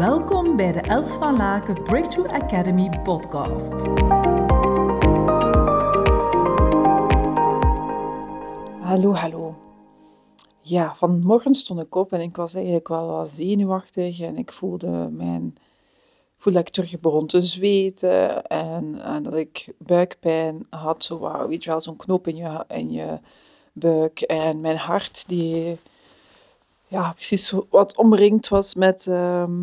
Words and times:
Welkom 0.00 0.56
bij 0.56 0.72
de 0.72 0.80
Els 0.80 1.12
van 1.12 1.36
Laken 1.36 1.82
Breakthrough 1.82 2.34
Academy 2.34 3.00
podcast. 3.02 3.86
Hallo, 8.80 9.14
hallo. 9.14 9.54
Ja, 10.60 10.94
vanmorgen 10.94 11.54
stond 11.54 11.80
ik 11.80 11.94
op 11.94 12.12
en 12.12 12.20
ik 12.20 12.36
was 12.36 12.54
eigenlijk 12.54 12.88
wel 12.88 13.06
wat 13.06 13.30
zenuwachtig 13.30 14.20
en 14.20 14.38
ik 14.38 14.52
voelde 14.52 15.08
mijn 15.12 15.56
voelde 16.36 16.58
dat 16.58 16.68
ik 16.68 16.74
terug 16.74 17.00
begon 17.00 17.26
te 17.26 17.42
zweten 17.42 18.46
en, 18.46 19.00
en, 19.02 19.22
dat 19.22 19.34
ik 19.34 19.72
buikpijn 19.78 20.66
had, 20.70 21.04
zo 21.04 21.18
wat, 21.18 21.46
weet 21.48 21.64
je 21.64 21.70
wel, 21.70 21.80
zo'n 21.80 21.96
knoop 21.96 22.26
in 22.26 22.36
je, 22.36 22.64
in 22.68 22.92
je 22.92 23.18
buik 23.72 24.20
en 24.20 24.60
mijn 24.60 24.76
hart 24.76 25.24
die 25.26 25.78
ja, 26.86 27.12
precies 27.12 27.54
wat 27.70 27.96
omringd 27.96 28.48
was 28.48 28.74
met, 28.74 29.06
ehm, 29.06 29.62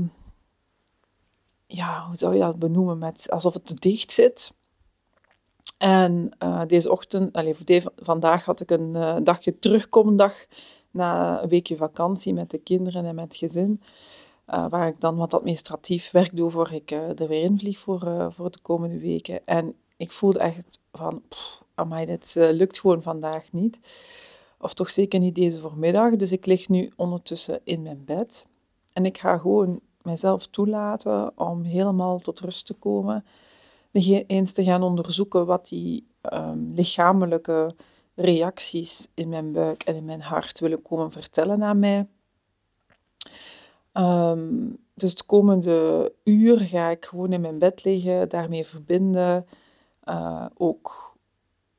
ja, 1.68 2.06
hoe 2.08 2.16
zou 2.16 2.34
je 2.34 2.40
dat 2.40 2.60
benoemen, 2.60 2.98
met 2.98 3.30
alsof 3.30 3.54
het 3.54 3.66
te 3.66 3.74
dicht 3.74 4.12
zit. 4.12 4.54
En 5.78 6.32
uh, 6.44 6.66
deze 6.66 6.92
ochtend, 6.92 7.34
allez, 7.34 7.58
vandaag 7.96 8.46
had 8.46 8.60
ik 8.60 8.72
een 8.72 8.90
uh, 8.90 9.16
dagje 9.24 9.60
terugkomendag 9.60 10.46
na 10.92 11.42
een 11.44 11.50
weekje 11.50 11.78
vakantie 11.78 12.34
met 12.34 12.50
de 12.50 12.58
kinderen 12.58 13.06
en 13.06 13.16
met 13.16 13.36
gezin. 13.36 13.82
Uh, 14.50 14.68
waar 14.70 14.88
ik 14.88 15.00
dan 15.00 15.18
wat 15.18 15.34
administratief 15.34 16.12
werk 16.12 16.36
doe 16.36 16.52
voor 16.52 16.72
ik 16.72 16.92
er 16.92 17.28
weer 17.28 17.42
in 17.42 17.60
vlieg 17.60 17.80
voor, 17.80 18.34
voor 18.36 18.52
de 18.52 18.60
komende 18.62 19.00
weken. 19.00 19.46
En 19.46 19.76
ik 19.98 20.12
voelde 20.12 20.40
echt 20.40 20.80
van, 20.92 21.22
pff, 21.30 21.64
amai, 21.76 22.06
dit 22.06 22.36
lukt 22.36 22.80
gewoon 22.80 23.02
vandaag 23.02 23.52
niet. 23.52 23.80
Of 24.60 24.74
toch 24.74 24.90
zeker 24.90 25.20
niet 25.20 25.36
deze 25.36 25.60
voormiddag. 25.60 26.16
Dus 26.16 26.32
ik 26.32 26.46
lig 26.46 26.70
nu 26.70 26.92
ondertussen 26.96 27.62
in 27.64 27.82
mijn 27.82 28.06
bed. 28.06 28.46
En 28.94 29.06
ik 29.06 29.18
ga 29.18 29.38
gewoon 29.38 29.80
mezelf 30.08 30.48
toelaten 30.48 31.32
om 31.38 31.64
helemaal 31.64 32.20
tot 32.20 32.40
rust 32.40 32.66
te 32.66 32.74
komen. 32.74 33.26
Eens 33.92 34.54
te 34.54 34.64
gaan 34.64 34.84
onderzoeken 34.84 35.46
wat 35.46 35.68
die 35.68 36.08
um, 36.34 36.74
lichamelijke 36.76 37.76
reacties 38.16 39.08
in 39.14 39.30
mijn 39.30 39.52
buik 39.52 39.84
en 39.84 39.96
in 39.96 40.06
mijn 40.06 40.22
hart 40.22 40.60
willen 40.60 40.82
komen 40.82 41.12
vertellen 41.12 41.64
aan 41.64 41.80
mij. 41.80 42.08
Um, 43.94 44.78
dus 44.94 45.10
het 45.10 45.26
komende 45.26 46.14
uur 46.24 46.60
ga 46.60 46.90
ik 46.90 47.06
gewoon 47.06 47.34
in 47.34 47.42
mijn 47.42 47.60
bed 47.60 47.84
liggen, 47.84 48.30
daarmee 48.30 48.66
verbinden. 48.66 49.46
Uh, 50.04 50.46
ook 50.54 51.16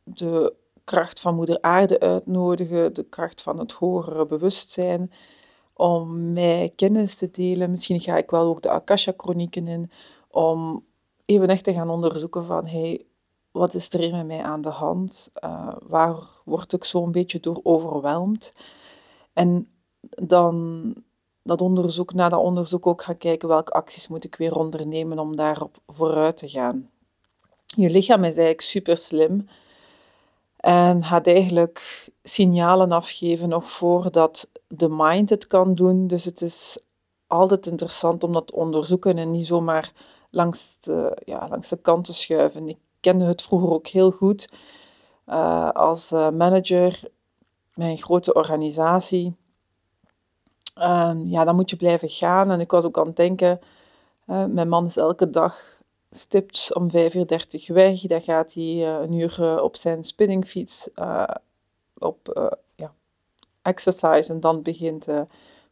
de 0.02 0.54
kracht 0.84 1.20
van 1.20 1.34
Moeder 1.34 1.60
Aarde 1.60 2.00
uitnodigen, 2.00 2.94
de 2.94 3.04
kracht 3.04 3.42
van 3.42 3.58
het 3.58 3.72
hogere 3.72 4.26
bewustzijn, 4.26 5.12
om 5.78 6.32
mij 6.32 6.72
kennis 6.74 7.14
te 7.14 7.30
delen. 7.30 7.70
Misschien 7.70 8.00
ga 8.00 8.16
ik 8.16 8.30
wel 8.30 8.46
ook 8.46 8.62
de 8.62 8.70
Akasha-chronieken 8.70 9.68
in, 9.68 9.90
om 10.30 10.84
even 11.24 11.48
echt 11.48 11.64
te 11.64 11.72
gaan 11.72 11.90
onderzoeken 11.90 12.44
van, 12.44 12.66
hey, 12.66 13.06
wat 13.50 13.74
is 13.74 13.92
er 13.92 14.00
hier 14.00 14.16
met 14.16 14.26
mij 14.26 14.42
aan 14.42 14.60
de 14.60 14.68
hand? 14.68 15.30
Uh, 15.44 15.72
waar 15.86 16.16
word 16.44 16.72
ik 16.72 16.84
zo 16.84 17.02
een 17.02 17.12
beetje 17.12 17.40
door 17.40 17.60
overweldigd? 17.62 18.52
En 19.32 19.68
dan 20.00 20.94
dat 21.42 21.60
onderzoek, 21.60 22.12
na 22.12 22.28
dat 22.28 22.40
onderzoek 22.40 22.86
ook 22.86 23.02
gaan 23.02 23.18
kijken 23.18 23.48
welke 23.48 23.72
acties 23.72 24.08
moet 24.08 24.24
ik 24.24 24.34
weer 24.36 24.56
ondernemen 24.56 25.18
om 25.18 25.36
daarop 25.36 25.76
vooruit 25.86 26.36
te 26.36 26.48
gaan. 26.48 26.90
Je 27.66 27.90
lichaam 27.90 28.20
is 28.20 28.28
eigenlijk 28.36 28.60
super 28.60 28.96
slim. 28.96 29.48
En 30.58 31.04
gaat 31.04 31.26
eigenlijk 31.26 32.08
signalen 32.22 32.92
afgeven 32.92 33.48
nog 33.48 33.70
voordat 33.70 34.48
de 34.66 34.88
mind 34.88 35.30
het 35.30 35.46
kan 35.46 35.74
doen. 35.74 36.06
Dus 36.06 36.24
het 36.24 36.42
is 36.42 36.78
altijd 37.26 37.66
interessant 37.66 38.24
om 38.24 38.32
dat 38.32 38.46
te 38.46 38.54
onderzoeken 38.54 39.18
en 39.18 39.30
niet 39.30 39.46
zomaar 39.46 39.92
langs 40.30 40.80
de, 40.80 41.22
ja, 41.24 41.48
langs 41.48 41.68
de 41.68 41.76
kant 41.76 42.04
te 42.04 42.14
schuiven. 42.14 42.68
Ik 42.68 42.78
kende 43.00 43.24
het 43.24 43.42
vroeger 43.42 43.70
ook 43.70 43.86
heel 43.86 44.10
goed 44.10 44.48
uh, 45.26 45.70
als 45.70 46.12
uh, 46.12 46.30
manager 46.30 47.00
bij 47.74 47.90
een 47.90 47.98
grote 47.98 48.32
organisatie. 48.32 49.36
Uh, 50.76 51.12
ja, 51.24 51.44
dan 51.44 51.54
moet 51.54 51.70
je 51.70 51.76
blijven 51.76 52.08
gaan. 52.08 52.50
En 52.50 52.60
ik 52.60 52.70
was 52.70 52.84
ook 52.84 52.98
aan 52.98 53.06
het 53.06 53.16
denken, 53.16 53.60
mijn 54.24 54.68
man 54.68 54.84
is 54.84 54.96
elke 54.96 55.30
dag 55.30 55.77
stipt 56.10 56.74
om 56.74 56.90
5.30 56.90 56.92
uur 56.92 57.28
weg. 57.66 58.00
Dan 58.00 58.22
gaat 58.22 58.54
hij 58.54 58.64
uh, 58.64 59.00
een 59.00 59.12
uur 59.12 59.36
uh, 59.40 59.62
op 59.62 59.76
zijn 59.76 60.04
spinningfiets 60.04 60.88
uh, 60.96 61.24
op 61.98 62.52
ja, 62.74 62.92
exercise 63.62 64.32
en 64.32 64.40
dan 64.40 64.62
begint, 64.62 65.06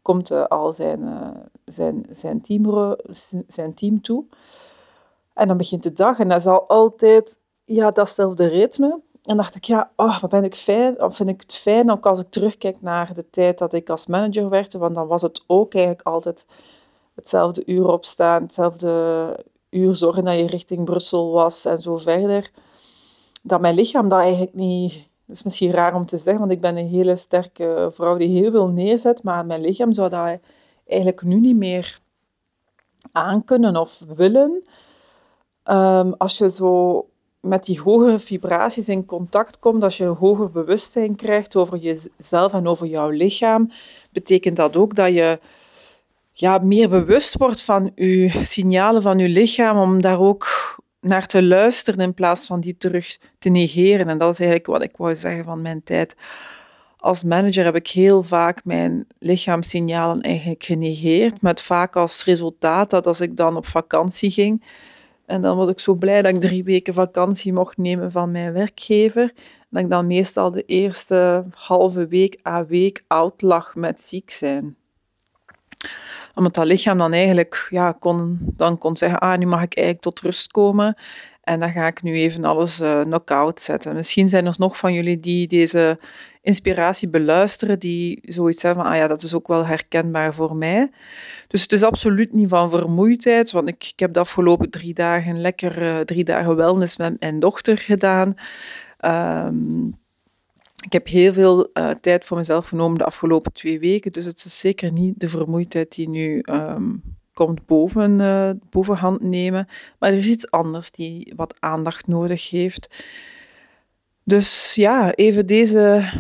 komt 0.03 0.49
al 0.49 0.73
zijn, 0.73 1.33
zijn, 1.65 2.07
zijn, 2.17 2.41
team, 2.41 2.97
zijn 3.49 3.75
team 3.75 4.01
toe. 4.01 4.25
En 5.37 5.49
dan 5.49 5.57
begint 5.57 5.83
de 5.83 5.93
dag 5.93 6.19
en 6.19 6.29
dat 6.29 6.39
is 6.39 6.47
al 6.47 6.69
altijd 6.69 7.39
ja, 7.65 7.91
datzelfde 7.91 8.47
ritme. 8.47 9.01
En 9.23 9.37
dacht 9.37 9.55
ik, 9.55 9.65
ja, 9.65 9.91
oh, 9.97 10.21
wat 10.21 10.31
ben 10.31 10.45
ik 10.45 10.55
fijn, 10.55 11.03
of 11.03 11.17
vind 11.17 11.29
ik 11.29 11.41
het 11.41 11.55
fijn 11.55 11.91
ook 11.91 12.07
als 12.07 12.21
ik 12.21 12.31
terugkijk 12.31 12.83
naar 12.83 13.15
de 13.15 13.31
tijd 13.31 13.59
dat 13.59 13.73
ik 13.73 13.91
als 13.91 14.07
manager 14.07 14.49
werkte, 14.49 14.79
want 14.79 14.95
dan 14.95 15.07
was 15.07 15.23
het 15.23 15.43
ook 15.47 15.75
eigenlijk 15.75 16.07
altijd 16.07 16.47
hetzelfde 17.15 17.63
uur 17.67 17.89
opstaan, 17.89 18.43
hetzelfde 18.43 19.45
uur 19.77 19.95
zorgen 19.95 20.25
dat 20.25 20.35
je 20.35 20.47
richting 20.47 20.85
Brussel 20.85 21.33
was 21.33 21.65
en 21.65 21.79
zo 21.79 21.97
verder. 21.97 22.51
Dat 23.43 23.61
mijn 23.61 23.75
lichaam 23.75 24.09
dat 24.09 24.19
eigenlijk 24.19 24.55
niet. 24.55 25.09
Dat 25.27 25.37
is 25.37 25.43
misschien 25.43 25.71
raar 25.71 25.95
om 25.95 26.07
te 26.07 26.19
zeggen, 26.19 26.39
want 26.39 26.51
ik 26.51 26.61
ben 26.61 26.77
een 26.77 26.89
hele 26.89 27.17
sterke 27.17 27.91
vrouw 27.93 28.17
die 28.17 28.29
heel 28.29 28.51
veel 28.51 28.69
neerzet, 28.69 29.23
maar 29.23 29.47
mijn 29.47 29.61
lichaam 29.61 29.93
zou 29.93 30.09
dat 30.09 30.39
eigenlijk 30.87 31.23
nu 31.23 31.41
niet 31.41 31.57
meer 31.57 32.01
aankunnen 33.13 33.77
of 33.77 34.03
willen. 34.17 34.63
Um, 35.65 36.15
als 36.15 36.39
je 36.39 36.51
zo 36.51 37.07
met 37.41 37.65
die 37.65 37.81
hogere 37.81 38.19
vibraties 38.19 38.89
in 38.89 39.07
contact 39.07 39.59
komt, 39.59 39.83
als 39.83 39.97
je 39.97 40.05
een 40.05 40.15
hoger 40.15 40.51
bewustzijn 40.51 41.17
krijgt 41.17 41.57
over 41.57 41.79
jezelf 41.79 42.53
en 42.53 42.67
over 42.67 42.87
jouw 42.87 43.11
lichaam, 43.11 43.71
betekent 44.11 44.57
dat 44.57 44.77
ook 44.77 44.95
dat 44.95 45.13
je 45.13 45.39
ja, 46.39 46.59
meer 46.59 46.89
bewust 46.89 47.37
wordt 47.37 47.63
van 47.63 47.93
uw 47.95 48.29
signalen 48.43 49.03
van 49.03 49.19
uw 49.19 49.29
lichaam, 49.29 49.79
om 49.79 50.01
daar 50.01 50.21
ook 50.21 50.47
naar 51.01 51.27
te 51.27 51.43
luisteren 51.43 52.01
in 52.01 52.15
plaats 52.15 52.47
van 52.47 52.61
die 52.61 52.77
terug 52.77 53.19
te 53.39 53.49
negeren. 53.49 54.09
En 54.09 54.19
dat 54.19 54.33
is 54.33 54.39
eigenlijk 54.39 54.69
wat 54.69 54.83
ik 54.83 54.97
wou 54.97 55.17
zeggen 55.17 55.45
van 55.45 55.63
mijn 55.63 55.83
tijd. 55.83 56.17
Als 56.97 57.25
manager 57.25 57.65
heb 57.65 57.75
ik 57.75 57.89
heel 57.89 58.23
vaak 58.23 58.65
mijn 58.65 59.07
lichaamssignalen 59.19 60.21
eigenlijk 60.21 60.65
genegeerd, 60.65 61.43
met 61.43 61.61
vaak 61.61 61.97
als 61.97 62.25
resultaat 62.25 62.91
dat 62.91 63.07
als 63.07 63.21
ik 63.21 63.37
dan 63.37 63.57
op 63.57 63.67
vakantie 63.67 64.31
ging, 64.31 64.65
en 65.27 65.43
dan 65.43 65.57
was 65.57 65.69
ik 65.69 65.81
zo 65.81 65.95
blij 65.95 66.23
dat 66.23 66.35
ik 66.35 66.41
drie 66.41 66.65
weken 66.65 66.95
vakantie 66.95 67.53
mocht 67.53 67.77
nemen 67.77 68.13
van 68.13 68.31
mijn 68.31 68.53
werkgever, 68.53 69.33
dat 69.71 69.83
ik 69.83 69.91
dan 69.91 70.07
meestal 70.07 70.51
de 70.51 70.65
eerste 70.65 71.45
halve 71.51 72.07
week 72.07 72.41
à 72.47 72.67
week 72.67 73.05
oud 73.07 73.43
lag 73.43 73.75
met 73.75 74.03
ziek 74.03 74.31
zijn 74.31 74.77
omdat 76.35 76.55
dat 76.55 76.67
lichaam 76.67 76.99
dan 76.99 77.13
eigenlijk 77.13 77.67
ja, 77.71 77.93
kon, 77.93 78.39
dan 78.57 78.79
kon 78.79 78.97
zeggen, 78.97 79.19
ah, 79.19 79.39
nu 79.39 79.47
mag 79.47 79.63
ik 79.63 79.77
eigenlijk 79.77 80.07
tot 80.07 80.21
rust 80.21 80.51
komen. 80.51 80.97
En 81.43 81.61
dan 81.61 81.71
ga 81.71 81.87
ik 81.87 82.03
nu 82.03 82.15
even 82.15 82.45
alles 82.45 82.81
uh, 82.81 83.01
knock-out 83.01 83.61
zetten. 83.61 83.95
Misschien 83.95 84.29
zijn 84.29 84.47
er 84.47 84.55
nog 84.59 84.79
van 84.79 84.93
jullie 84.93 85.17
die 85.17 85.47
deze 85.47 85.99
inspiratie 86.43 87.09
beluisteren, 87.09 87.79
die 87.79 88.21
zoiets 88.23 88.63
hebben 88.63 88.83
van, 88.83 88.93
ah 88.93 88.99
ja, 88.99 89.07
dat 89.07 89.23
is 89.23 89.35
ook 89.35 89.49
wel 89.49 89.67
herkenbaar 89.67 90.35
voor 90.35 90.57
mij. 90.57 90.91
Dus 91.49 91.63
het 91.63 91.73
is 91.73 91.83
absoluut 91.83 92.33
niet 92.33 92.49
van 92.49 92.71
vermoeidheid, 92.71 93.53
want 93.53 93.69
ik, 93.69 93.85
ik 93.93 93.99
heb 93.99 94.13
de 94.13 94.21
afgelopen 94.21 94.71
drie 94.71 94.95
dagen 94.95 95.41
lekker 95.41 95.83
uh, 95.83 95.99
drie 95.99 96.25
dagen 96.25 96.57
wellness 96.57 96.97
met 96.97 97.21
mijn 97.21 97.41
dochter 97.41 97.79
gedaan. 97.79 98.35
Um, 99.01 99.99
ik 100.87 100.93
heb 100.93 101.07
heel 101.07 101.33
veel 101.33 101.71
uh, 101.75 101.91
tijd 101.91 102.25
voor 102.25 102.37
mezelf 102.37 102.67
genomen 102.67 102.99
de 102.99 103.05
afgelopen 103.05 103.53
twee 103.53 103.79
weken, 103.79 104.13
dus 104.13 104.25
het 104.25 104.45
is 104.45 104.61
zeker 104.61 104.93
niet 104.93 105.21
de 105.21 105.29
vermoeidheid 105.29 105.95
die 105.95 106.09
nu 106.09 106.43
um, 106.51 107.03
komt 107.33 107.67
boven, 107.67 108.21
uh, 108.21 108.51
bovenhand 108.71 109.23
nemen. 109.23 109.69
Maar 109.99 110.11
er 110.11 110.19
is 110.19 110.29
iets 110.29 110.51
anders 110.51 110.91
die 110.91 111.33
wat 111.37 111.55
aandacht 111.59 112.07
nodig 112.07 112.51
heeft. 112.51 113.05
Dus 114.25 114.75
ja, 114.75 115.15
even 115.15 115.47
deze. 115.47 116.11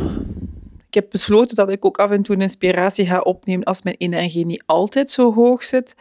Ik 0.86 0.94
heb 0.94 1.10
besloten 1.10 1.56
dat 1.56 1.70
ik 1.70 1.84
ook 1.84 1.98
af 1.98 2.10
en 2.10 2.22
toe 2.22 2.36
inspiratie 2.36 3.06
ga 3.06 3.20
opnemen 3.20 3.64
als 3.64 3.82
mijn 3.82 3.96
energie 3.98 4.46
niet 4.46 4.62
altijd 4.66 5.10
zo 5.10 5.34
hoog 5.34 5.64
zit. 5.64 5.94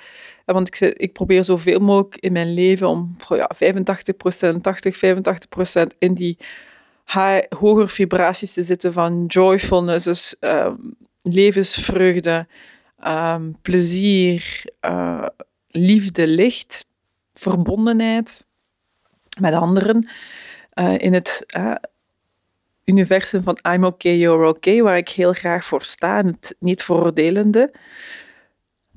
Want 0.45 0.67
ik, 0.67 0.79
ik 0.79 1.13
probeer 1.13 1.43
zoveel 1.43 1.79
mogelijk 1.79 2.15
in 2.15 2.31
mijn 2.31 2.53
leven 2.53 2.87
om 2.87 3.15
ja, 3.29 3.51
85%, 4.55 4.61
80, 4.61 4.95
85% 4.95 5.97
in 5.97 6.13
die 6.13 6.37
high, 7.05 7.45
hoger 7.49 7.89
vibraties 7.89 8.53
te 8.53 8.63
zitten 8.63 8.93
van 8.93 9.25
joyfulness, 9.25 10.05
dus 10.05 10.35
um, 10.39 10.95
levensvreugde, 11.21 12.47
um, 13.07 13.57
plezier, 13.61 14.63
uh, 14.81 15.25
liefde, 15.67 16.27
licht, 16.27 16.85
verbondenheid 17.33 18.45
met 19.39 19.53
anderen. 19.53 20.09
Uh, 20.73 20.97
in 20.97 21.13
het 21.13 21.43
uh, 21.57 21.75
universum 22.83 23.43
van 23.43 23.57
I'm 23.73 23.83
okay, 23.83 24.17
you're 24.17 24.47
okay, 24.47 24.81
waar 24.81 24.97
ik 24.97 25.09
heel 25.09 25.33
graag 25.33 25.65
voor 25.65 25.81
sta, 25.81 26.23
het 26.23 26.55
niet 26.59 26.83
veroordelende. 26.83 27.71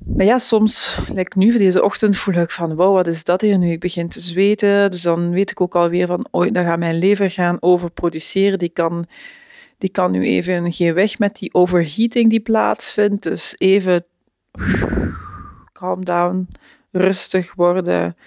Maar 0.05 0.25
ja, 0.25 0.39
soms, 0.39 0.99
like 1.13 1.37
nu 1.37 1.51
voor 1.51 1.59
deze 1.59 1.83
ochtend, 1.83 2.17
voel 2.17 2.35
ik 2.35 2.51
van, 2.51 2.75
wow, 2.75 2.93
wat 2.93 3.07
is 3.07 3.23
dat 3.23 3.41
hier 3.41 3.57
nu? 3.57 3.71
Ik 3.71 3.79
begin 3.79 4.09
te 4.09 4.19
zweten, 4.19 4.91
dus 4.91 5.01
dan 5.01 5.31
weet 5.31 5.51
ik 5.51 5.61
ook 5.61 5.75
alweer 5.75 6.07
van, 6.07 6.27
oh, 6.31 6.51
dan 6.51 6.63
gaat 6.63 6.79
mijn 6.79 6.97
lever 6.97 7.31
gaan 7.31 7.57
overproduceren. 7.59 8.59
Die 8.59 8.69
kan, 8.69 9.05
die 9.77 9.89
kan 9.89 10.11
nu 10.11 10.25
even 10.25 10.73
geen 10.73 10.93
weg 10.93 11.19
met 11.19 11.35
die 11.35 11.53
overheating 11.53 12.29
die 12.29 12.39
plaatsvindt. 12.39 13.23
Dus 13.23 13.55
even 13.57 14.05
calm 15.73 16.05
down, 16.05 16.47
rustig 16.91 17.53
worden 17.53 18.17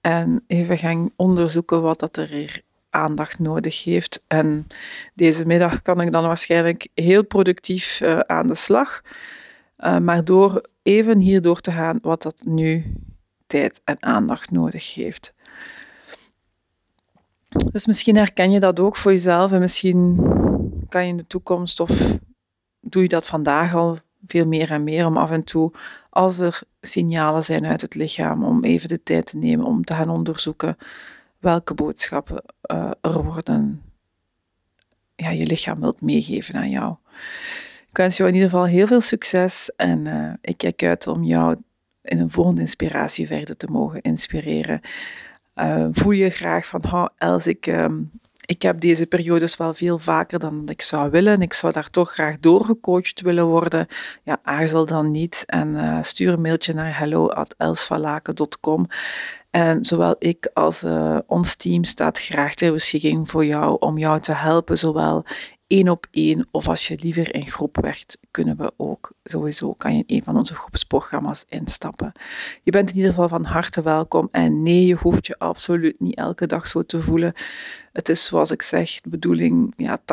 en 0.00 0.44
even 0.46 0.78
gaan 0.78 1.10
onderzoeken 1.16 1.82
wat 1.82 2.00
dat 2.00 2.16
er 2.16 2.62
aandacht 2.90 3.38
nodig 3.38 3.84
heeft. 3.84 4.24
En 4.28 4.66
deze 5.14 5.46
middag 5.46 5.82
kan 5.82 6.00
ik 6.00 6.12
dan 6.12 6.26
waarschijnlijk 6.26 6.88
heel 6.94 7.24
productief 7.24 8.00
uh, 8.00 8.18
aan 8.18 8.46
de 8.46 8.54
slag. 8.54 9.02
Uh, 9.78 9.98
maar 9.98 10.24
door 10.24 10.68
even 10.82 11.18
hierdoor 11.18 11.60
te 11.60 11.70
gaan 11.72 11.98
wat 12.02 12.22
dat 12.22 12.42
nu 12.44 12.94
tijd 13.46 13.80
en 13.84 14.02
aandacht 14.02 14.50
nodig 14.50 14.94
heeft. 14.94 15.32
Dus 17.72 17.86
misschien 17.86 18.16
herken 18.16 18.50
je 18.50 18.60
dat 18.60 18.80
ook 18.80 18.96
voor 18.96 19.12
jezelf 19.12 19.52
en 19.52 19.60
misschien 19.60 20.16
kan 20.88 21.02
je 21.02 21.08
in 21.08 21.16
de 21.16 21.26
toekomst 21.26 21.80
of 21.80 22.18
doe 22.80 23.02
je 23.02 23.08
dat 23.08 23.26
vandaag 23.26 23.74
al 23.74 23.98
veel 24.26 24.46
meer 24.46 24.70
en 24.70 24.84
meer 24.84 25.06
om 25.06 25.16
af 25.16 25.30
en 25.30 25.44
toe, 25.44 25.72
als 26.10 26.38
er 26.38 26.62
signalen 26.80 27.44
zijn 27.44 27.66
uit 27.66 27.80
het 27.80 27.94
lichaam, 27.94 28.44
om 28.44 28.64
even 28.64 28.88
de 28.88 29.02
tijd 29.02 29.26
te 29.26 29.36
nemen 29.36 29.66
om 29.66 29.84
te 29.84 29.94
gaan 29.94 30.08
onderzoeken 30.08 30.76
welke 31.38 31.74
boodschappen 31.74 32.42
uh, 32.72 32.90
er 33.00 33.24
worden, 33.24 33.82
ja, 35.16 35.30
je 35.30 35.46
lichaam 35.46 35.80
wilt 35.80 36.00
meegeven 36.00 36.54
aan 36.54 36.70
jou. 36.70 36.96
Ik 37.90 37.96
wens 37.96 38.16
jou 38.16 38.28
in 38.28 38.34
ieder 38.34 38.50
geval 38.50 38.66
heel 38.66 38.86
veel 38.86 39.00
succes 39.00 39.70
en 39.76 40.06
uh, 40.06 40.32
ik 40.40 40.56
kijk 40.56 40.82
uit 40.82 41.06
om 41.06 41.24
jou 41.24 41.56
in 42.02 42.18
een 42.18 42.30
volgende 42.30 42.60
inspiratie 42.60 43.26
verder 43.26 43.56
te 43.56 43.66
mogen 43.66 44.00
inspireren. 44.00 44.80
Uh, 45.54 45.86
voel 45.92 46.12
je 46.12 46.30
graag 46.30 46.66
van, 46.66 46.84
oh, 46.84 47.06
Els, 47.16 47.46
ik, 47.46 47.66
um, 47.66 48.10
ik 48.46 48.62
heb 48.62 48.80
deze 48.80 49.06
periodes 49.06 49.56
wel 49.56 49.74
veel 49.74 49.98
vaker 49.98 50.38
dan 50.38 50.68
ik 50.68 50.82
zou 50.82 51.10
willen. 51.10 51.40
Ik 51.40 51.52
zou 51.52 51.72
daar 51.72 51.90
toch 51.90 52.12
graag 52.12 52.38
doorgecoacht 52.38 53.20
willen 53.20 53.46
worden. 53.46 53.86
Ja, 54.22 54.38
aarzel 54.42 54.86
dan 54.86 55.10
niet 55.10 55.42
en 55.46 55.68
uh, 55.68 55.98
stuur 56.02 56.32
een 56.32 56.40
mailtje 56.40 56.72
naar 56.74 56.98
hello.elsvalaken.com. 56.98 58.86
En 59.50 59.84
zowel 59.84 60.16
ik 60.18 60.50
als 60.54 60.84
ons 61.26 61.54
team 61.54 61.84
staat 61.84 62.18
graag 62.18 62.54
ter 62.54 62.72
beschikking 62.72 63.30
voor 63.30 63.44
jou 63.44 63.76
om 63.78 63.98
jou 63.98 64.20
te 64.20 64.32
helpen, 64.32 64.78
zowel 64.78 65.24
één 65.70 65.88
op 65.88 66.06
één 66.10 66.48
of 66.50 66.68
als 66.68 66.88
je 66.88 66.98
liever 67.00 67.34
in 67.34 67.46
groep 67.46 67.76
werkt, 67.80 68.18
kunnen 68.30 68.56
we 68.56 68.72
ook 68.76 69.12
sowieso, 69.24 69.72
kan 69.72 69.96
je 69.96 70.04
in 70.06 70.16
een 70.16 70.24
van 70.24 70.36
onze 70.36 70.54
groepsprogramma's 70.54 71.44
instappen. 71.48 72.12
Je 72.62 72.70
bent 72.70 72.90
in 72.90 72.96
ieder 72.96 73.10
geval 73.10 73.28
van 73.28 73.44
harte 73.44 73.82
welkom 73.82 74.28
en 74.30 74.62
nee, 74.62 74.86
je 74.86 74.94
hoeft 74.94 75.26
je 75.26 75.38
absoluut 75.38 76.00
niet 76.00 76.16
elke 76.16 76.46
dag 76.46 76.66
zo 76.66 76.82
te 76.82 77.02
voelen. 77.02 77.32
Het 77.92 78.08
is 78.08 78.24
zoals 78.24 78.50
ik 78.50 78.62
zeg, 78.62 79.00
de 79.00 79.08
bedoeling, 79.08 79.72
ja, 79.76 79.98
80% 80.00 80.04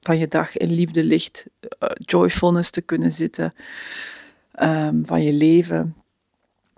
van 0.00 0.18
je 0.18 0.28
dag 0.28 0.56
in 0.56 0.72
liefde, 0.72 1.04
licht, 1.04 1.46
uh, 1.60 1.88
joyfulness 1.94 2.70
te 2.70 2.80
kunnen 2.80 3.12
zitten 3.12 3.54
um, 4.62 5.06
van 5.06 5.22
je 5.22 5.32
leven. 5.32 5.94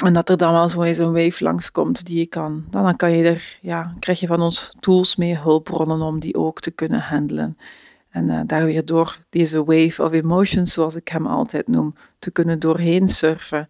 En 0.03 0.13
dat 0.13 0.29
er 0.29 0.37
dan 0.37 0.53
wel 0.53 0.69
zo 0.69 0.83
eens 0.83 0.99
een 0.99 1.13
wave 1.13 1.45
langskomt 1.45 2.07
die 2.07 2.19
je 2.19 2.27
kan. 2.27 2.65
Dan, 2.71 2.97
kan 2.97 3.11
je 3.11 3.25
er, 3.25 3.59
ja, 3.61 3.95
krijg 3.99 4.21
je 4.21 4.27
van 4.27 4.41
ons 4.41 4.75
tools 4.81 5.17
mee, 5.17 5.37
hulpbronnen 5.37 6.01
om 6.01 6.21
die 6.21 6.35
ook 6.35 6.61
te 6.61 6.71
kunnen 6.71 7.01
handelen. 7.01 7.59
En 8.11 8.29
uh, 8.29 8.41
daar 8.47 8.65
weer 8.65 8.85
door 8.85 9.19
deze 9.31 9.65
wave 9.65 10.03
of 10.03 10.13
emotions, 10.13 10.73
zoals 10.73 10.95
ik 10.95 11.09
hem 11.09 11.27
altijd 11.27 11.69
noem, 11.69 11.95
te 12.19 12.31
kunnen 12.31 12.59
doorheen 12.59 13.09
surfen. 13.09 13.69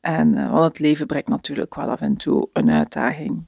En 0.00 0.34
uh, 0.34 0.50
want 0.50 0.64
het 0.64 0.78
leven 0.78 1.06
brengt 1.06 1.28
natuurlijk 1.28 1.74
wel 1.74 1.88
af 1.88 2.00
en 2.00 2.16
toe 2.16 2.48
een 2.52 2.70
uitdaging. 2.70 3.44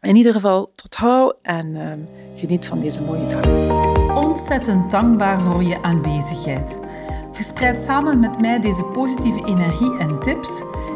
In 0.00 0.16
ieder 0.16 0.32
geval, 0.32 0.72
tot 0.74 0.94
hou 0.94 1.34
en 1.42 1.66
uh, 1.66 1.92
geniet 2.34 2.66
van 2.66 2.80
deze 2.80 3.02
mooie 3.02 3.26
dag. 3.28 4.24
Ontzettend 4.24 4.90
dankbaar 4.90 5.40
voor 5.40 5.62
je 5.62 5.82
aanwezigheid. 5.82 6.80
Verspreid 7.32 7.78
samen 7.78 8.20
met 8.20 8.40
mij 8.40 8.60
deze 8.60 8.84
positieve 8.84 9.44
energie 9.46 9.98
en 9.98 10.20
tips 10.20 10.62